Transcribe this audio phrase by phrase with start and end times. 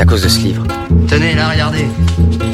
[0.00, 0.64] C'est à cause de ce livre.
[1.08, 1.84] Tenez, là, regardez.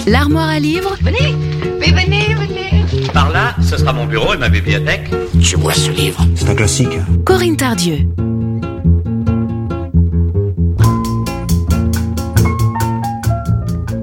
[0.08, 1.32] L'armoire à livres Venez,
[1.78, 3.08] mais venez, venez.
[3.12, 5.08] Par là, ce sera mon bureau et ma bibliothèque.
[5.40, 6.26] Tu vois ce livre?
[6.34, 6.98] C'est un classique.
[7.24, 7.98] Corinne Tardieu.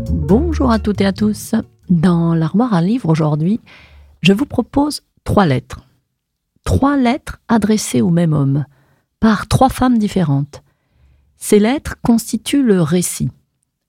[0.09, 1.53] Bonjour à toutes et à tous.
[1.89, 3.59] Dans l'armoire à livres aujourd'hui,
[4.21, 5.81] je vous propose trois lettres.
[6.63, 8.63] Trois lettres adressées au même homme,
[9.19, 10.63] par trois femmes différentes.
[11.45, 13.29] Ces lettres constituent le récit.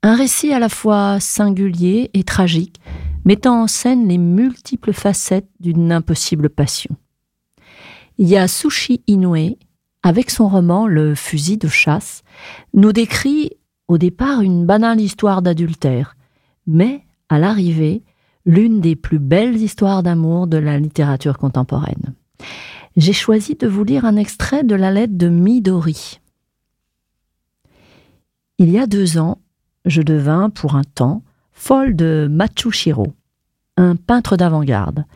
[0.03, 2.81] Un récit à la fois singulier et tragique,
[3.25, 6.97] mettant en scène les multiples facettes d'une impossible passion.
[8.19, 9.57] Il y a Sushi Inoue,
[10.03, 12.25] avec son roman Le fusil de chasse,
[12.73, 13.53] nous décrit
[13.87, 16.17] au départ une banale histoire d'adultère,
[16.67, 18.03] mais à l'arrivée,
[18.45, 22.15] l'une des plus belles histoires d'amour de la littérature contemporaine.
[22.97, 26.19] J'ai choisi de vous lire un extrait de la lettre de Midori.
[28.59, 29.39] Il y a deux ans,
[29.85, 33.13] je devins, pour un temps, folle de Matsushiro,
[33.77, 35.07] un peintre d'avant-garde.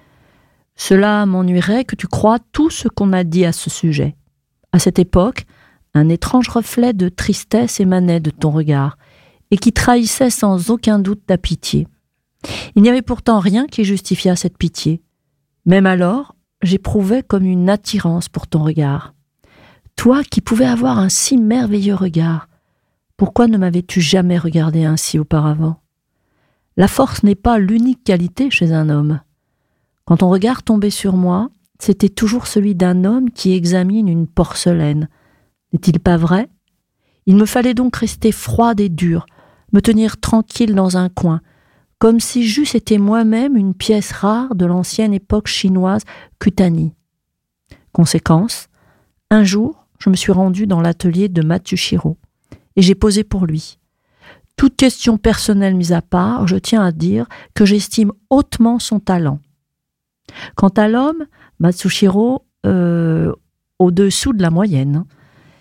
[0.75, 4.17] Cela m'ennuierait que tu crois tout ce qu'on a dit à ce sujet.
[4.73, 5.47] À cette époque,
[5.95, 8.99] un étrange reflet de tristesse émanait de ton regard,
[9.53, 11.87] et qui trahissait sans aucun doute ta pitié.
[12.75, 15.01] Il n'y avait pourtant rien qui justifiât cette pitié.
[15.65, 19.15] Même alors, j'éprouvais comme une attirance pour ton regard.
[19.95, 22.49] Toi qui pouvais avoir un si merveilleux regard,
[23.19, 25.81] pourquoi ne m'avais-tu jamais regardé ainsi auparavant?
[26.77, 29.21] La force n'est pas l'unique qualité chez un homme.
[30.05, 35.09] Quand ton regard tombait sur moi, c'était toujours celui d'un homme qui examine une porcelaine.
[35.73, 36.49] N'est-il pas vrai?
[37.27, 39.27] Il me fallait donc rester froide et dure,
[39.73, 41.41] me tenir tranquille dans un coin,
[41.99, 46.05] comme si j'eusse été moi-même une pièce rare de l'ancienne époque chinoise
[46.39, 46.95] Kutani.
[47.91, 48.69] Conséquence,
[49.29, 52.17] un jour, je me suis rendu dans l'atelier de Matsushiro
[52.79, 53.79] et j'ai posé pour lui.
[54.57, 59.41] Toute question personnelle mise à part, je tiens à dire que j'estime hautement son talent.
[60.55, 61.27] Quant à l'homme,
[61.59, 63.33] Matsushiro, euh,
[63.81, 65.05] au-dessous de la moyenne.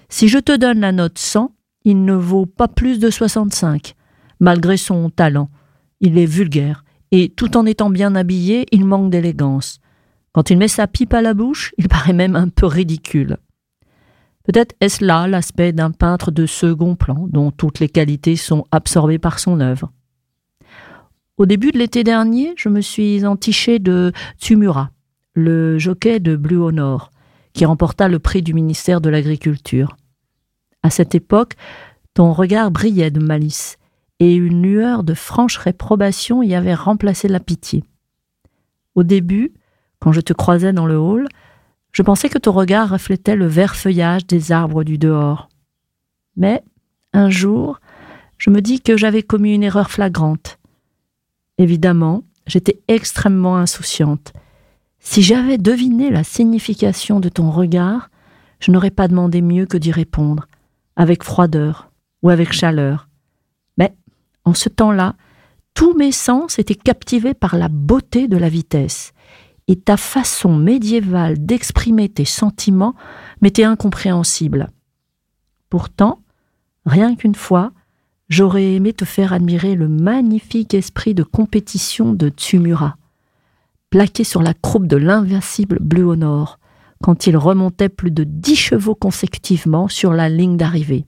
[0.10, 1.52] Si je te donne la note 100,
[1.86, 3.96] il ne vaut pas plus de 65,
[4.40, 5.50] malgré son talent.
[6.02, 9.80] Il est vulgaire, et tout en étant bien habillé, il manque d'élégance.
[10.34, 13.38] Quand il met sa pipe à la bouche, il paraît même un peu ridicule.
[14.48, 19.20] Peut-être est-ce là l'aspect d'un peintre de second plan, dont toutes les qualités sont absorbées
[19.20, 19.92] par son œuvre.
[21.36, 24.90] Au début de l'été dernier, je me suis entiché de Tsumura,
[25.34, 27.12] le jockey de Blue Honor,
[27.52, 29.98] qui remporta le prix du ministère de l'Agriculture.
[30.82, 31.56] À cette époque,
[32.14, 33.78] ton regard brillait de malice,
[34.20, 37.84] et une lueur de franche réprobation y avait remplacé la pitié.
[38.96, 39.54] Au début,
[40.00, 41.28] quand je te croisais dans le hall,
[41.92, 45.50] je pensais que ton regard reflétait le vert feuillage des arbres du dehors.
[46.36, 46.64] Mais,
[47.14, 47.80] un jour,
[48.38, 50.60] je me dis que j'avais commis une erreur flagrante.
[51.58, 54.34] Évidemment, j'étais extrêmement insouciante.
[55.00, 58.10] Si j'avais deviné la signification de ton regard,
[58.60, 60.48] je n'aurais pas demandé mieux que d'y répondre,
[60.96, 63.08] avec froideur ou avec chaleur.
[63.78, 63.96] Mais,
[64.44, 65.16] en ce temps-là,
[65.74, 69.14] tous mes sens étaient captivés par la beauté de la vitesse,
[69.68, 72.96] et ta façon médiévale d'exprimer tes sentiments
[73.42, 74.70] m'était incompréhensible.
[75.70, 76.22] Pourtant,
[76.86, 77.72] rien qu'une fois,
[78.30, 82.98] j'aurais aimé te faire admirer le magnifique esprit de compétition de Tsumura,
[83.90, 86.60] plaqué sur la croupe de l'invincible Bleu au Nord,
[87.04, 91.06] quand il remontait plus de dix chevaux consécutivement sur la ligne d'arrivée.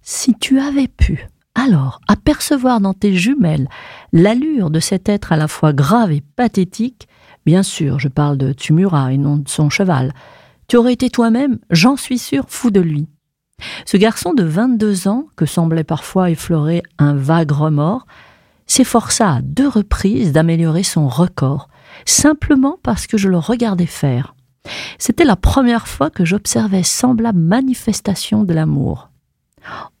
[0.00, 3.68] Si tu avais pu, alors, apercevoir dans tes jumelles
[4.12, 7.08] l'allure de cet être à la fois grave et pathétique,
[7.46, 10.12] Bien sûr, je parle de Tumura et non de son cheval.
[10.66, 13.08] Tu aurais été toi-même, j'en suis sûr, fou de lui.
[13.86, 18.06] Ce garçon de 22 ans, que semblait parfois effleurer un vague remords,
[18.66, 21.68] s'efforça à deux reprises d'améliorer son record,
[22.04, 24.34] simplement parce que je le regardais faire.
[24.98, 29.10] C'était la première fois que j'observais semblable manifestation de l'amour.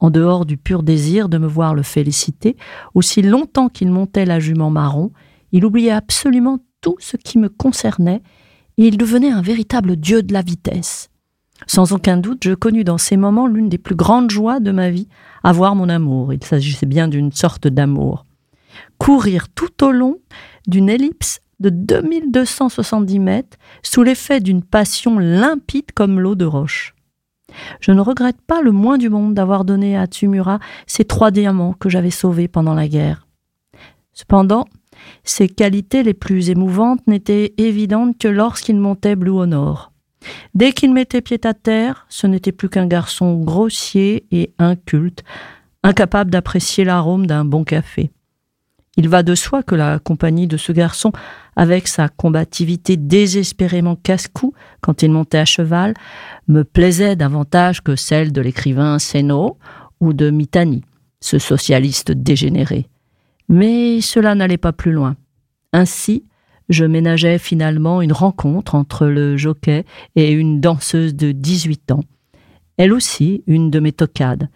[0.00, 2.56] En dehors du pur désir de me voir le féliciter,
[2.94, 5.12] aussi longtemps qu'il montait la jument marron,
[5.52, 6.58] il oubliait absolument
[6.88, 8.22] tout ce qui me concernait,
[8.78, 11.10] et il devenait un véritable dieu de la vitesse.
[11.66, 14.88] Sans aucun doute, je connus dans ces moments l'une des plus grandes joies de ma
[14.88, 15.08] vie,
[15.44, 16.32] avoir mon amour.
[16.32, 18.24] Il s'agissait bien d'une sorte d'amour.
[18.96, 20.18] Courir tout au long
[20.66, 26.94] d'une ellipse de 2270 mètres sous l'effet d'une passion limpide comme l'eau de roche.
[27.80, 31.74] Je ne regrette pas le moins du monde d'avoir donné à Tsumura ces trois diamants
[31.74, 33.26] que j'avais sauvés pendant la guerre.
[34.14, 34.64] Cependant,
[35.24, 39.92] ses qualités les plus émouvantes n'étaient évidentes que lorsqu'il montait Blue au nord.
[40.54, 45.22] Dès qu'il mettait pied à terre, ce n'était plus qu'un garçon grossier et inculte,
[45.82, 48.10] incapable d'apprécier l'arôme d'un bon café.
[48.96, 51.12] Il va de soi que la compagnie de ce garçon,
[51.54, 55.94] avec sa combativité désespérément casse-cou quand il montait à cheval,
[56.48, 59.56] me plaisait davantage que celle de l'écrivain Sénaud
[60.00, 60.82] ou de Mitani,
[61.20, 62.88] ce socialiste dégénéré.
[63.48, 65.16] Mais cela n'allait pas plus loin.
[65.72, 66.24] Ainsi,
[66.68, 69.84] je ménageais finalement une rencontre entre le jockey
[70.16, 72.04] et une danseuse de 18 ans,
[72.76, 74.48] elle aussi une de mes tocades,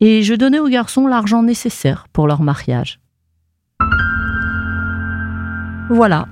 [0.00, 3.00] et je donnais aux garçons l'argent nécessaire pour leur mariage.
[5.90, 6.26] Voilà.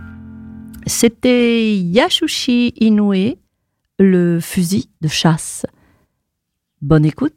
[0.86, 3.36] C'était Yashushi Inoue,
[3.98, 5.66] le fusil de chasse.
[6.80, 7.34] Bonne écoute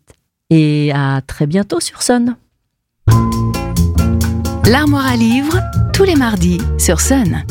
[0.49, 2.35] et à très bientôt sur Sun.
[4.67, 5.61] L'armoire à livres,
[5.93, 7.43] tous les mardis sur Sun.